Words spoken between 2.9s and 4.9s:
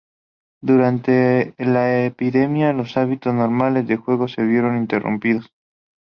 hábitos normales de juego se vieron